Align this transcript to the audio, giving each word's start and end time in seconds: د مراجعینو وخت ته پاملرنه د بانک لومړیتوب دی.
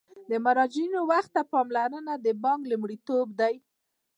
د 0.29 0.31
مراجعینو 0.45 0.99
وخت 1.11 1.29
ته 1.35 1.41
پاملرنه 1.51 2.13
د 2.19 2.27
بانک 2.43 2.61
لومړیتوب 2.71 3.27
دی. 3.39 3.55